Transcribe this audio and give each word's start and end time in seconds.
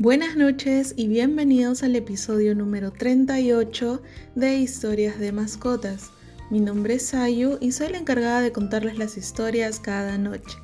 Buenas 0.00 0.34
noches 0.34 0.94
y 0.96 1.08
bienvenidos 1.08 1.82
al 1.82 1.94
episodio 1.94 2.54
número 2.54 2.90
38 2.90 4.00
de 4.34 4.56
Historias 4.56 5.18
de 5.18 5.30
Mascotas. 5.30 6.08
Mi 6.50 6.58
nombre 6.58 6.94
es 6.94 7.08
Sayu 7.08 7.58
y 7.60 7.72
soy 7.72 7.90
la 7.90 7.98
encargada 7.98 8.40
de 8.40 8.50
contarles 8.50 8.96
las 8.96 9.18
historias 9.18 9.78
cada 9.78 10.16
noche. 10.16 10.56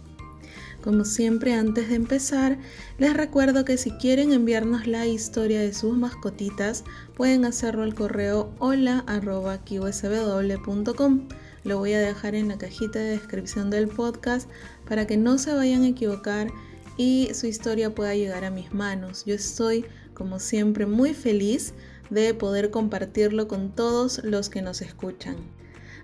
Como 0.82 1.04
siempre, 1.04 1.52
antes 1.52 1.90
de 1.90 1.96
empezar, 1.96 2.56
les 2.96 3.12
recuerdo 3.12 3.66
que 3.66 3.76
si 3.76 3.90
quieren 3.90 4.32
enviarnos 4.32 4.86
la 4.86 5.04
historia 5.06 5.60
de 5.60 5.74
sus 5.74 5.94
mascotitas, 5.98 6.84
pueden 7.14 7.44
hacerlo 7.44 7.82
al 7.82 7.94
correo 7.94 8.54
hola.qsw.com. 8.58 9.68
Lo 11.62 11.78
voy 11.78 11.92
a 11.92 12.00
dejar 12.00 12.34
en 12.34 12.48
la 12.48 12.56
cajita 12.56 13.00
de 13.00 13.10
descripción 13.10 13.68
del 13.68 13.88
podcast 13.88 14.48
para 14.88 15.06
que 15.06 15.18
no 15.18 15.36
se 15.36 15.52
vayan 15.52 15.82
a 15.82 15.88
equivocar 15.88 16.48
y 16.96 17.30
su 17.34 17.46
historia 17.46 17.94
pueda 17.94 18.14
llegar 18.14 18.44
a 18.44 18.50
mis 18.50 18.72
manos. 18.72 19.24
Yo 19.26 19.34
estoy, 19.34 19.84
como 20.14 20.38
siempre, 20.38 20.86
muy 20.86 21.14
feliz 21.14 21.74
de 22.10 22.34
poder 22.34 22.70
compartirlo 22.70 23.48
con 23.48 23.74
todos 23.74 24.22
los 24.24 24.48
que 24.48 24.62
nos 24.62 24.80
escuchan. 24.80 25.36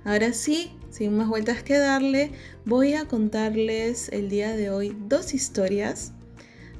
Ahora 0.04 0.32
sí, 0.32 0.72
sin 0.90 1.16
más 1.16 1.28
vueltas 1.28 1.62
que 1.62 1.78
darle, 1.78 2.32
voy 2.64 2.94
a 2.94 3.06
contarles 3.06 4.08
el 4.10 4.28
día 4.28 4.56
de 4.56 4.70
hoy 4.70 4.96
dos 5.08 5.32
historias, 5.32 6.12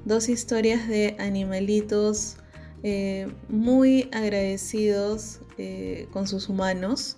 dos 0.04 0.28
historias 0.28 0.88
de 0.88 1.16
animalitos 1.18 2.36
eh, 2.82 3.28
muy 3.48 4.08
agradecidos 4.12 5.40
eh, 5.56 6.08
con 6.12 6.26
sus 6.26 6.48
humanos. 6.48 7.16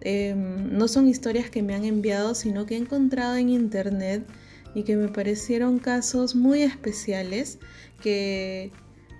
Em, 0.00 0.76
no 0.76 0.86
son 0.86 1.08
historias 1.08 1.50
que 1.50 1.62
me 1.62 1.74
han 1.74 1.84
enviado, 1.84 2.34
sino 2.34 2.64
que 2.64 2.74
he 2.74 2.78
encontrado 2.78 3.36
en 3.36 3.48
internet 3.48 4.24
y 4.74 4.82
que 4.82 4.96
me 4.96 5.08
parecieron 5.08 5.78
casos 5.78 6.34
muy 6.34 6.62
especiales 6.62 7.58
que 8.02 8.72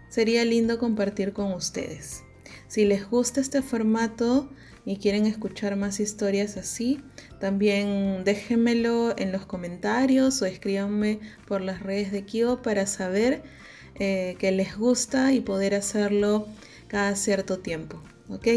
sería 0.08 0.44
lindo 0.44 0.78
compartir 0.78 1.32
con 1.32 1.52
ustedes. 1.52 2.24
Si 2.68 2.84
les 2.84 3.08
gusta 3.08 3.40
este 3.40 3.62
formato, 3.62 4.48
y 4.86 4.96
quieren 4.98 5.26
escuchar 5.26 5.76
más 5.76 5.98
historias 6.00 6.56
así, 6.56 7.00
también 7.40 8.22
déjenmelo 8.24 9.14
en 9.16 9.32
los 9.32 9.46
comentarios 9.46 10.42
o 10.42 10.46
escríbanme 10.46 11.20
por 11.46 11.62
las 11.62 11.82
redes 11.82 12.12
de 12.12 12.24
Kio 12.24 12.60
para 12.62 12.86
saber 12.86 13.42
eh, 13.98 14.36
que 14.38 14.52
les 14.52 14.76
gusta 14.76 15.32
y 15.32 15.40
poder 15.40 15.74
hacerlo 15.74 16.46
cada 16.88 17.16
cierto 17.16 17.60
tiempo. 17.60 18.02
¿Ok? 18.28 18.48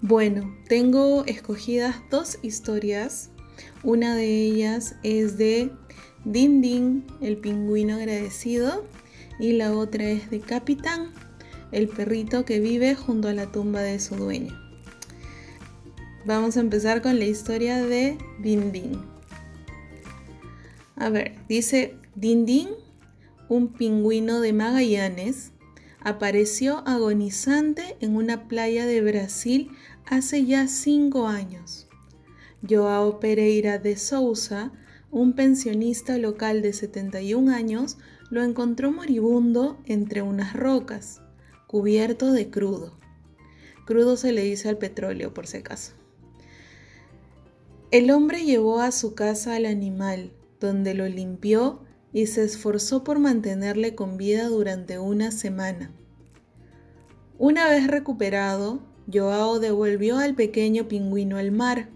Bueno, 0.00 0.56
tengo 0.68 1.24
escogidas 1.26 1.96
dos 2.10 2.38
historias. 2.42 3.30
Una 3.82 4.14
de 4.14 4.26
ellas 4.26 4.96
es 5.02 5.38
de 5.38 5.70
Din 6.24 6.60
Din, 6.60 7.06
el 7.20 7.36
pingüino 7.36 7.94
agradecido, 7.94 8.84
y 9.38 9.52
la 9.52 9.76
otra 9.76 10.08
es 10.08 10.30
de 10.30 10.40
Capitán, 10.40 11.12
el 11.72 11.88
perrito 11.88 12.44
que 12.44 12.60
vive 12.60 12.94
junto 12.94 13.28
a 13.28 13.32
la 13.32 13.46
tumba 13.46 13.80
de 13.80 14.00
su 14.00 14.16
dueño. 14.16 14.58
Vamos 16.24 16.56
a 16.56 16.60
empezar 16.60 17.02
con 17.02 17.18
la 17.18 17.26
historia 17.26 17.84
de 17.84 18.18
Din 18.40 18.72
Din. 18.72 19.00
A 20.96 21.10
ver, 21.10 21.36
dice 21.48 21.96
Din 22.14 22.46
Din, 22.46 22.68
un 23.48 23.68
pingüino 23.68 24.40
de 24.40 24.52
Magallanes, 24.52 25.52
apareció 26.00 26.82
agonizante 26.86 27.96
en 28.00 28.16
una 28.16 28.48
playa 28.48 28.86
de 28.86 29.02
Brasil 29.02 29.70
hace 30.06 30.44
ya 30.44 30.68
cinco 30.68 31.28
años. 31.28 31.85
Joao 32.68 33.20
Pereira 33.20 33.78
de 33.78 33.96
Souza, 33.96 34.72
un 35.10 35.34
pensionista 35.34 36.18
local 36.18 36.62
de 36.62 36.72
71 36.72 37.52
años, 37.52 37.98
lo 38.30 38.42
encontró 38.42 38.92
moribundo 38.92 39.78
entre 39.86 40.22
unas 40.22 40.54
rocas, 40.54 41.20
cubierto 41.66 42.32
de 42.32 42.50
crudo. 42.50 42.98
Crudo 43.86 44.16
se 44.16 44.32
le 44.32 44.42
dice 44.42 44.68
al 44.68 44.78
petróleo, 44.78 45.32
por 45.32 45.46
si 45.46 45.58
acaso. 45.58 45.92
El 47.92 48.10
hombre 48.10 48.44
llevó 48.44 48.80
a 48.80 48.90
su 48.90 49.14
casa 49.14 49.54
al 49.54 49.64
animal, 49.64 50.32
donde 50.58 50.94
lo 50.94 51.06
limpió 51.06 51.80
y 52.12 52.26
se 52.26 52.42
esforzó 52.42 53.04
por 53.04 53.18
mantenerle 53.18 53.94
con 53.94 54.16
vida 54.16 54.48
durante 54.48 54.98
una 54.98 55.30
semana. 55.30 55.92
Una 57.38 57.68
vez 57.68 57.86
recuperado, 57.86 58.80
Joao 59.12 59.60
devolvió 59.60 60.18
al 60.18 60.34
pequeño 60.34 60.88
pingüino 60.88 61.36
al 61.36 61.52
mar. 61.52 61.90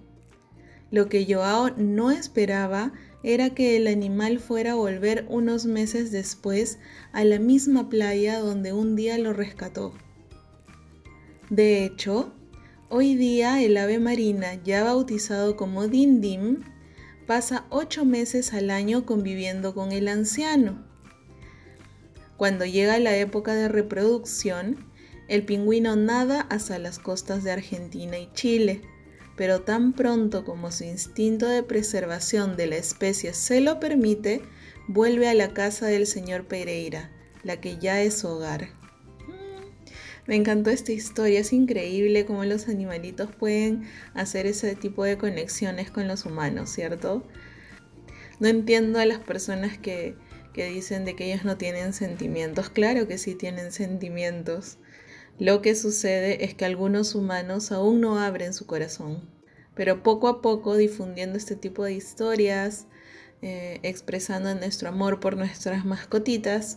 Lo 0.90 1.08
que 1.08 1.26
Joao 1.28 1.70
no 1.76 2.10
esperaba 2.10 2.92
era 3.22 3.50
que 3.50 3.76
el 3.76 3.86
animal 3.86 4.38
fuera 4.38 4.72
a 4.72 4.76
volver 4.76 5.26
unos 5.28 5.66
meses 5.66 6.10
después 6.10 6.78
a 7.12 7.24
la 7.24 7.38
misma 7.38 7.88
playa 7.88 8.38
donde 8.38 8.72
un 8.72 8.96
día 8.96 9.18
lo 9.18 9.32
rescató. 9.32 9.92
De 11.50 11.84
hecho, 11.84 12.32
Hoy 12.92 13.14
día 13.14 13.62
el 13.62 13.76
ave 13.76 14.00
marina, 14.00 14.54
ya 14.64 14.82
bautizado 14.82 15.54
como 15.54 15.86
Dindim, 15.86 16.64
pasa 17.24 17.64
ocho 17.70 18.04
meses 18.04 18.52
al 18.52 18.68
año 18.68 19.06
conviviendo 19.06 19.76
con 19.76 19.92
el 19.92 20.08
anciano. 20.08 20.84
Cuando 22.36 22.64
llega 22.64 22.98
la 22.98 23.14
época 23.16 23.54
de 23.54 23.68
reproducción, 23.68 24.90
el 25.28 25.44
pingüino 25.44 25.94
nada 25.94 26.40
hasta 26.50 26.80
las 26.80 26.98
costas 26.98 27.44
de 27.44 27.52
Argentina 27.52 28.18
y 28.18 28.28
Chile, 28.32 28.82
pero 29.40 29.62
tan 29.62 29.94
pronto 29.94 30.44
como 30.44 30.70
su 30.70 30.84
instinto 30.84 31.48
de 31.48 31.62
preservación 31.62 32.58
de 32.58 32.66
la 32.66 32.76
especie 32.76 33.32
se 33.32 33.62
lo 33.62 33.80
permite, 33.80 34.42
vuelve 34.86 35.30
a 35.30 35.34
la 35.34 35.54
casa 35.54 35.86
del 35.86 36.06
señor 36.06 36.46
Pereira, 36.46 37.10
la 37.42 37.58
que 37.58 37.78
ya 37.78 38.02
es 38.02 38.18
su 38.18 38.28
hogar. 38.28 38.68
Me 40.26 40.36
encantó 40.36 40.68
esta 40.68 40.92
historia, 40.92 41.40
es 41.40 41.54
increíble 41.54 42.26
cómo 42.26 42.44
los 42.44 42.68
animalitos 42.68 43.34
pueden 43.34 43.84
hacer 44.12 44.44
ese 44.44 44.74
tipo 44.74 45.04
de 45.04 45.16
conexiones 45.16 45.90
con 45.90 46.06
los 46.06 46.26
humanos, 46.26 46.68
¿cierto? 46.68 47.26
No 48.40 48.48
entiendo 48.48 48.98
a 48.98 49.06
las 49.06 49.20
personas 49.20 49.78
que, 49.78 50.16
dicen 50.54 51.06
de 51.06 51.16
que 51.16 51.32
ellos 51.32 51.46
no 51.46 51.56
tienen 51.56 51.94
sentimientos. 51.94 52.68
Claro 52.68 53.08
que 53.08 53.16
sí 53.16 53.34
tienen 53.36 53.72
sentimientos. 53.72 54.76
Lo 55.40 55.62
que 55.62 55.74
sucede 55.74 56.44
es 56.44 56.54
que 56.54 56.66
algunos 56.66 57.14
humanos 57.14 57.72
aún 57.72 58.02
no 58.02 58.18
abren 58.18 58.52
su 58.52 58.66
corazón. 58.66 59.22
Pero 59.74 60.02
poco 60.02 60.28
a 60.28 60.42
poco, 60.42 60.76
difundiendo 60.76 61.38
este 61.38 61.56
tipo 61.56 61.82
de 61.82 61.94
historias, 61.94 62.86
eh, 63.40 63.80
expresando 63.82 64.54
nuestro 64.54 64.90
amor 64.90 65.18
por 65.18 65.38
nuestras 65.38 65.86
mascotitas, 65.86 66.76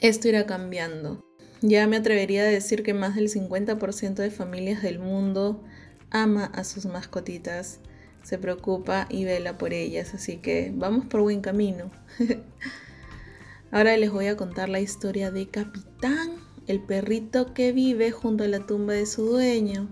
esto 0.00 0.26
irá 0.26 0.44
cambiando. 0.44 1.24
Ya 1.62 1.86
me 1.86 1.98
atrevería 1.98 2.42
a 2.42 2.46
decir 2.46 2.82
que 2.82 2.94
más 2.94 3.14
del 3.14 3.28
50% 3.28 4.14
de 4.16 4.32
familias 4.32 4.82
del 4.82 4.98
mundo 4.98 5.62
ama 6.10 6.46
a 6.46 6.64
sus 6.64 6.84
mascotitas, 6.86 7.78
se 8.24 8.38
preocupa 8.38 9.06
y 9.08 9.24
vela 9.24 9.56
por 9.56 9.72
ellas, 9.72 10.14
así 10.14 10.38
que 10.38 10.72
vamos 10.74 11.06
por 11.06 11.20
buen 11.20 11.42
camino. 11.42 11.92
Ahora 13.70 13.96
les 13.96 14.10
voy 14.10 14.26
a 14.26 14.36
contar 14.36 14.68
la 14.68 14.80
historia 14.80 15.30
de 15.30 15.46
Capitán, 15.48 16.43
el 16.66 16.80
perrito 16.80 17.54
que 17.54 17.72
vive 17.72 18.10
junto 18.10 18.44
a 18.44 18.48
la 18.48 18.66
tumba 18.66 18.94
de 18.94 19.06
su 19.06 19.26
dueño. 19.26 19.88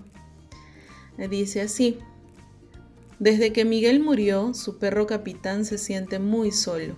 Dice 1.30 1.60
así, 1.60 1.98
desde 3.18 3.52
que 3.52 3.64
Miguel 3.64 4.00
murió, 4.00 4.52
su 4.54 4.78
perro 4.78 5.06
Capitán 5.06 5.64
se 5.64 5.78
siente 5.78 6.18
muy 6.18 6.50
solo. 6.50 6.96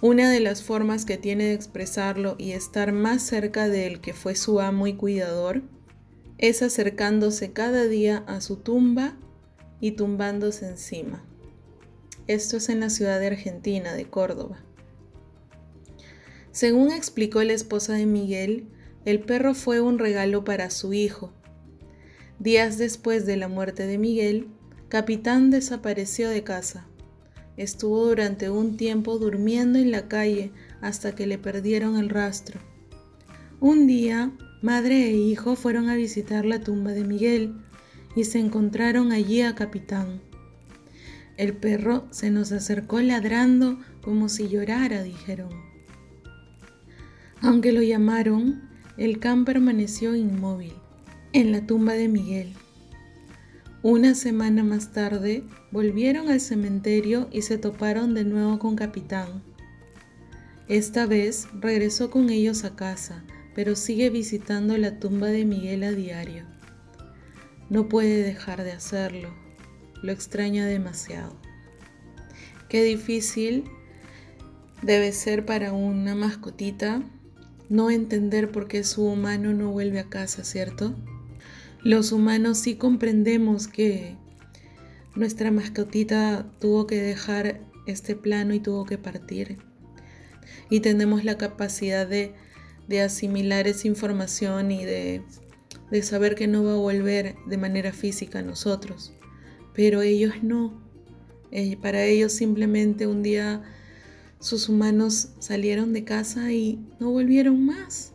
Una 0.00 0.30
de 0.30 0.40
las 0.40 0.62
formas 0.62 1.04
que 1.04 1.18
tiene 1.18 1.44
de 1.44 1.54
expresarlo 1.54 2.36
y 2.38 2.52
estar 2.52 2.92
más 2.92 3.22
cerca 3.22 3.68
de 3.68 3.86
él 3.86 4.00
que 4.00 4.14
fue 4.14 4.34
su 4.34 4.60
amo 4.60 4.86
y 4.86 4.94
cuidador 4.94 5.62
es 6.38 6.62
acercándose 6.62 7.52
cada 7.52 7.84
día 7.84 8.24
a 8.28 8.40
su 8.40 8.56
tumba 8.56 9.16
y 9.80 9.90
tumbándose 9.90 10.68
encima. 10.68 11.24
Esto 12.28 12.58
es 12.58 12.68
en 12.68 12.80
la 12.80 12.90
ciudad 12.90 13.18
de 13.18 13.26
Argentina, 13.26 13.94
de 13.94 14.04
Córdoba. 14.04 14.64
Según 16.52 16.92
explicó 16.92 17.42
la 17.42 17.52
esposa 17.52 17.94
de 17.94 18.06
Miguel, 18.06 18.68
el 19.04 19.20
perro 19.20 19.54
fue 19.54 19.80
un 19.80 19.98
regalo 19.98 20.44
para 20.44 20.70
su 20.70 20.92
hijo. 20.92 21.32
Días 22.38 22.78
después 22.78 23.26
de 23.26 23.36
la 23.36 23.48
muerte 23.48 23.86
de 23.86 23.98
Miguel, 23.98 24.48
Capitán 24.88 25.50
desapareció 25.50 26.28
de 26.28 26.44
casa. 26.44 26.86
Estuvo 27.56 28.06
durante 28.06 28.50
un 28.50 28.76
tiempo 28.76 29.18
durmiendo 29.18 29.78
en 29.78 29.90
la 29.90 30.08
calle 30.08 30.52
hasta 30.80 31.14
que 31.14 31.26
le 31.26 31.38
perdieron 31.38 31.96
el 31.96 32.08
rastro. 32.08 32.60
Un 33.60 33.86
día, 33.86 34.30
madre 34.62 35.08
e 35.08 35.12
hijo 35.12 35.56
fueron 35.56 35.88
a 35.88 35.96
visitar 35.96 36.44
la 36.44 36.60
tumba 36.60 36.92
de 36.92 37.04
Miguel 37.04 37.54
y 38.14 38.24
se 38.24 38.38
encontraron 38.38 39.10
allí 39.10 39.42
a 39.42 39.54
Capitán. 39.54 40.20
El 41.36 41.56
perro 41.56 42.06
se 42.10 42.30
nos 42.30 42.52
acercó 42.52 43.00
ladrando 43.00 43.78
como 44.00 44.28
si 44.28 44.48
llorara, 44.48 45.02
dijeron. 45.02 45.50
Aunque 47.40 47.72
lo 47.72 47.82
llamaron, 47.82 48.68
el 48.96 49.20
can 49.20 49.44
permaneció 49.44 50.16
inmóvil 50.16 50.72
en 51.32 51.52
la 51.52 51.64
tumba 51.66 51.92
de 51.92 52.08
Miguel. 52.08 52.54
Una 53.82 54.16
semana 54.16 54.64
más 54.64 54.92
tarde 54.92 55.44
volvieron 55.70 56.30
al 56.30 56.40
cementerio 56.40 57.28
y 57.30 57.42
se 57.42 57.56
toparon 57.56 58.12
de 58.14 58.24
nuevo 58.24 58.58
con 58.58 58.74
Capitán. 58.74 59.44
Esta 60.66 61.06
vez 61.06 61.46
regresó 61.60 62.10
con 62.10 62.28
ellos 62.30 62.64
a 62.64 62.74
casa, 62.74 63.22
pero 63.54 63.76
sigue 63.76 64.10
visitando 64.10 64.76
la 64.76 64.98
tumba 64.98 65.28
de 65.28 65.44
Miguel 65.44 65.84
a 65.84 65.92
diario. 65.92 66.44
No 67.70 67.88
puede 67.88 68.22
dejar 68.22 68.64
de 68.64 68.72
hacerlo, 68.72 69.32
lo 70.02 70.10
extraña 70.10 70.66
demasiado. 70.66 71.36
Qué 72.68 72.82
difícil 72.82 73.64
debe 74.82 75.12
ser 75.12 75.46
para 75.46 75.72
una 75.72 76.16
mascotita 76.16 77.02
no 77.68 77.90
entender 77.90 78.50
por 78.50 78.68
qué 78.68 78.84
su 78.84 79.04
humano 79.04 79.52
no 79.52 79.70
vuelve 79.70 80.00
a 80.00 80.08
casa, 80.08 80.44
¿cierto? 80.44 80.94
Los 81.82 82.12
humanos 82.12 82.58
sí 82.58 82.76
comprendemos 82.76 83.68
que 83.68 84.16
nuestra 85.14 85.50
mascotita 85.50 86.46
tuvo 86.60 86.86
que 86.86 87.00
dejar 87.00 87.60
este 87.86 88.14
plano 88.16 88.54
y 88.54 88.60
tuvo 88.60 88.84
que 88.84 88.98
partir. 88.98 89.58
Y 90.70 90.80
tenemos 90.80 91.24
la 91.24 91.38
capacidad 91.38 92.06
de, 92.06 92.34
asimilar 93.00 93.68
esa 93.68 93.86
información 93.86 94.70
y 94.70 94.84
de, 94.84 95.22
saber 96.02 96.34
que 96.34 96.46
no 96.46 96.64
va 96.64 96.72
a 96.72 96.76
volver 96.76 97.36
de 97.46 97.56
manera 97.58 97.92
física 97.92 98.40
a 98.40 98.42
nosotros. 98.42 99.12
Pero 99.74 100.02
ellos 100.02 100.42
no. 100.42 100.82
Eh, 101.50 101.76
para 101.80 102.04
ellos 102.04 102.32
simplemente 102.32 103.06
un 103.06 103.22
día 103.22 103.62
sus 104.40 104.68
humanos 104.68 105.30
salieron 105.40 105.92
de 105.92 106.04
casa 106.04 106.52
y 106.52 106.78
no 107.00 107.10
volvieron 107.10 107.64
más. 107.64 108.12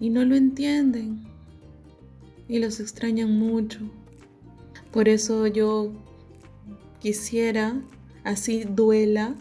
Y 0.00 0.10
no 0.10 0.24
lo 0.24 0.34
entienden. 0.34 1.24
Y 2.48 2.58
los 2.58 2.80
extrañan 2.80 3.30
mucho. 3.30 3.78
Por 4.90 5.08
eso 5.08 5.46
yo 5.46 5.92
quisiera, 6.98 7.80
así 8.24 8.64
duela, 8.64 9.36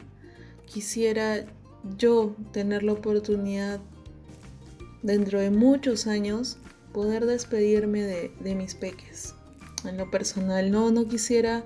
quisiera 0.66 1.46
yo 1.98 2.36
tener 2.52 2.84
la 2.84 2.94
oportunidad 2.94 3.80
dentro 5.02 5.40
de 5.40 5.50
muchos 5.50 6.06
años 6.06 6.58
poder 6.94 7.26
despedirme 7.26 8.04
de, 8.04 8.56
mis 8.56 8.76
peques. 8.76 9.34
En 9.86 9.98
lo 9.98 10.12
personal, 10.12 10.70
no, 10.70 10.92
no 10.92 11.08
quisiera 11.08 11.64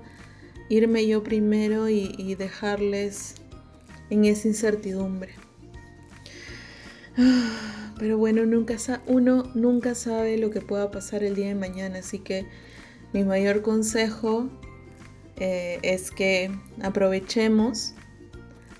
irme 0.70 1.06
yo 1.06 1.22
primero 1.22 1.90
y, 1.90 2.14
y 2.16 2.36
dejarles 2.36 3.34
en 4.10 4.24
esa 4.24 4.48
incertidumbre. 4.48 5.34
Pero 7.98 8.18
bueno, 8.18 8.44
nunca 8.44 8.76
uno 9.06 9.50
nunca 9.54 9.94
sabe 9.94 10.36
lo 10.36 10.50
que 10.50 10.60
pueda 10.60 10.90
pasar 10.90 11.22
el 11.22 11.36
día 11.36 11.48
de 11.48 11.54
mañana, 11.54 12.00
así 12.00 12.18
que 12.18 12.46
mi 13.12 13.22
mayor 13.24 13.62
consejo 13.62 14.48
eh, 15.36 15.78
es 15.82 16.10
que 16.10 16.50
aprovechemos, 16.82 17.94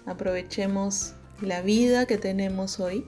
aprovechemos 0.07 1.15
la 1.41 1.63
vida 1.63 2.07
que 2.07 2.19
tenemos 2.19 2.81
hoy 2.81 3.05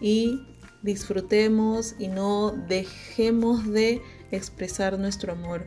y 0.00 0.46
disfrutemos 0.82 1.94
y 1.98 2.08
no 2.08 2.52
dejemos 2.52 3.68
de 3.68 4.00
expresar 4.30 4.98
nuestro 4.98 5.32
amor, 5.32 5.66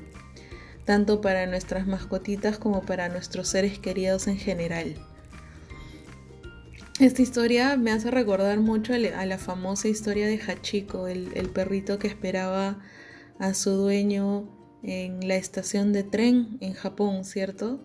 tanto 0.86 1.22
para 1.22 1.46
nuestras 1.48 1.88
mascotitas 1.88 2.58
como 2.58 2.82
para 2.82 3.10
nuestros 3.10 3.50
seres 3.50 3.80
queridos 3.80 4.28
en 4.28 4.38
general. 4.38 4.96
Esta 7.06 7.22
historia 7.22 7.78
me 7.78 7.92
hace 7.92 8.10
recordar 8.10 8.60
mucho 8.60 8.96
a 8.96 8.98
la 8.98 9.38
famosa 9.38 9.88
historia 9.88 10.26
de 10.26 10.40
Hachiko, 10.40 11.08
el, 11.08 11.52
perrito 11.54 12.00
que 12.00 12.08
esperaba 12.08 12.80
a 13.38 13.54
su 13.54 13.74
dueño 13.74 14.50
en 14.82 15.28
la 15.28 15.36
estación 15.36 15.94
de 15.94 16.02
tren 16.02 16.58
en 16.62 16.74
Japón, 16.74 17.24
¿cierto? 17.24 17.80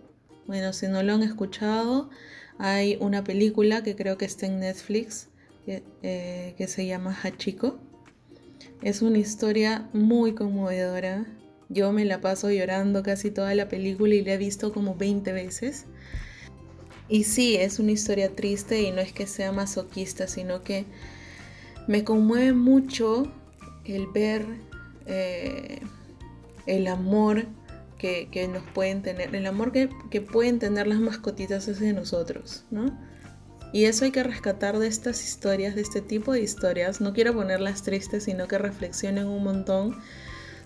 Bueno, 0.47 0.73
si 0.73 0.89
no 0.89 1.03
lo 1.03 1.13
han 1.13 1.23
escuchado, 1.23 2.09
hay 2.57 2.97
una 2.99 3.23
película 3.23 3.83
que 3.83 3.95
creo 3.95 4.17
que 4.17 4.25
está 4.25 4.47
en 4.47 4.61
Netflix 4.61 5.29
que, 5.67 5.85
eh, 6.03 6.67
se 6.67 6.87
llama 6.87 7.15
Hachiko. 7.23 7.79
Es 8.81 9.03
una 9.03 9.19
historia 9.19 9.91
muy 9.93 10.33
conmovedora. 10.33 11.27
Yo 11.69 11.93
me 11.93 12.07
la 12.07 12.23
paso 12.23 12.51
llorando 12.51 13.03
casi 13.03 13.31
toda 13.31 13.55
la 13.55 13.69
película 13.69 14.15
y 14.15 14.25
la 14.25 14.33
he 14.33 14.39
visto 14.39 14.73
como 14.73 14.95
20 14.95 15.31
veces. 15.35 15.85
Y 17.11 17.25
sí, 17.25 17.57
es 17.57 17.81
una 17.81 17.91
historia 17.91 18.35
triste 18.37 18.83
y 18.83 18.93
no 18.93 19.01
es 19.01 19.13
que 19.13 19.27
sea 19.27 19.51
masoquista, 19.51 20.29
sino 20.29 20.63
que 20.63 20.87
me 21.89 22.05
conmueve 22.05 22.53
mucho 22.53 23.31
el 23.85 24.07
ver 24.07 24.47
eh, 25.07 25.81
el 26.67 26.87
amor 26.87 27.47
que, 27.99 28.49
nos 28.51 28.63
pueden 28.73 29.03
tener, 29.03 29.35
el 29.35 29.47
amor 29.47 29.73
que, 29.73 30.21
pueden 30.21 30.61
tener 30.61 30.87
las 30.87 31.01
mascotitas 31.01 31.69
hacia 31.69 31.93
nosotros, 31.93 32.65
¿no? 32.71 32.97
Y 33.73 33.85
eso 33.85 34.05
hay 34.05 34.13
que 34.13 34.23
rescatar 34.23 34.79
de 34.79 34.87
estas 34.87 35.25
historias, 35.25 35.75
de 35.75 35.83
este 35.83 36.01
tipo 36.01 36.33
de 36.33 36.41
historias. 36.41 37.01
No 37.01 37.13
quiero 37.13 37.35
ponerlas 37.35 37.83
tristes, 37.83 38.25
sino 38.25 38.49
que 38.49 38.59
reflexionen 38.59 39.27
un 39.27 39.45
montón 39.45 39.99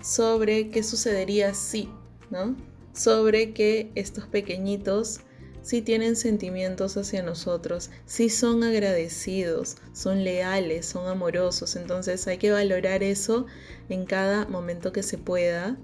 sobre 0.02 0.68
qué 0.70 0.82
sucedería 0.82 1.54
si, 1.54 1.88
¿no? 2.30 2.54
Sobre 2.92 3.52
que 3.52 3.90
estos 3.94 4.26
pequeñitos 4.26 5.20
sí 5.64 5.80
tienen 5.80 6.14
sentimientos 6.14 6.96
hacia 6.98 7.22
nosotros, 7.22 7.90
sí 8.04 8.28
son 8.28 8.62
agradecidos, 8.62 9.78
son 9.94 10.22
leales, 10.22 10.84
son 10.84 11.08
amorosos. 11.08 11.74
Entonces 11.74 12.28
hay 12.28 12.36
que 12.36 12.50
valorar 12.50 13.02
eso 13.02 13.46
en 13.88 14.04
cada 14.04 14.46
momento 14.46 14.92
que 14.92 15.02
se 15.02 15.16
pueda 15.18 15.78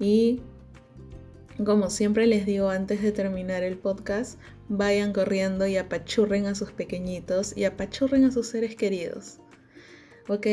y 0.00 0.40
como 1.64 1.90
siempre 1.90 2.26
les 2.26 2.44
digo 2.44 2.70
antes 2.70 3.02
de 3.02 3.12
terminar 3.12 3.62
el 3.62 3.78
podcast, 3.78 4.38
vayan 4.68 5.12
corriendo 5.12 5.66
y 5.66 5.76
apachurren 5.76 6.46
a 6.46 6.54
sus 6.54 6.72
pequeñitos 6.72 7.56
y 7.56 7.64
apachurren 7.64 8.24
a 8.24 8.32
sus 8.32 8.48
seres 8.48 8.74
queridos. 8.74 9.38
¿Ok? 10.28 10.46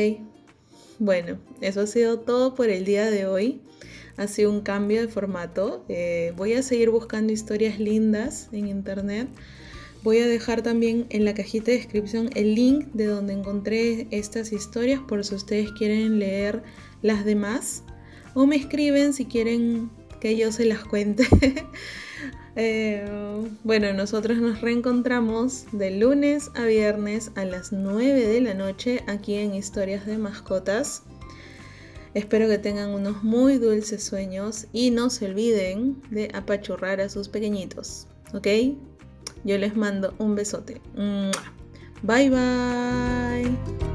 Bueno, 0.98 1.38
eso 1.60 1.80
ha 1.80 1.86
sido 1.86 2.20
todo 2.20 2.54
por 2.54 2.68
el 2.68 2.84
día 2.84 3.10
de 3.10 3.26
hoy. 3.26 3.62
Ha 4.16 4.26
sido 4.26 4.50
un 4.50 4.60
cambio 4.60 5.00
de 5.00 5.08
formato. 5.08 5.84
Eh, 5.88 6.32
voy 6.36 6.54
a 6.54 6.62
seguir 6.62 6.90
buscando 6.90 7.32
historias 7.32 7.78
lindas 7.78 8.48
en 8.52 8.68
internet. 8.68 9.28
Voy 10.02 10.18
a 10.18 10.26
dejar 10.26 10.62
también 10.62 11.06
en 11.08 11.24
la 11.24 11.34
cajita 11.34 11.70
de 11.70 11.78
descripción 11.78 12.28
el 12.34 12.54
link 12.54 12.86
de 12.92 13.06
donde 13.06 13.32
encontré 13.32 14.06
estas 14.10 14.52
historias 14.52 15.00
por 15.00 15.24
si 15.24 15.34
ustedes 15.34 15.72
quieren 15.72 16.18
leer 16.18 16.62
las 17.00 17.24
demás 17.24 17.84
o 18.34 18.46
me 18.46 18.56
escriben 18.56 19.14
si 19.14 19.24
quieren 19.24 19.90
que 20.20 20.36
yo 20.36 20.52
se 20.52 20.64
las 20.64 20.84
cuente. 20.84 21.26
Eh, 22.56 23.04
bueno, 23.64 23.92
nosotros 23.94 24.38
nos 24.38 24.60
reencontramos 24.60 25.66
de 25.72 25.90
lunes 25.90 26.52
a 26.54 26.64
viernes 26.64 27.32
a 27.34 27.44
las 27.44 27.72
9 27.72 28.28
de 28.28 28.40
la 28.40 28.54
noche 28.54 29.02
aquí 29.08 29.34
en 29.34 29.56
Historias 29.56 30.06
de 30.06 30.18
Mascotas. 30.18 31.02
Espero 32.14 32.48
que 32.48 32.58
tengan 32.58 32.90
unos 32.90 33.24
muy 33.24 33.58
dulces 33.58 34.04
sueños 34.04 34.66
y 34.72 34.92
no 34.92 35.10
se 35.10 35.26
olviden 35.26 36.00
de 36.10 36.30
apachurrar 36.32 37.00
a 37.00 37.08
sus 37.08 37.28
pequeñitos, 37.28 38.06
¿ok? 38.32 38.46
Yo 39.44 39.58
les 39.58 39.76
mando 39.76 40.14
un 40.18 40.34
besote. 40.34 40.80
Bye 42.02 42.30
bye. 42.30 43.93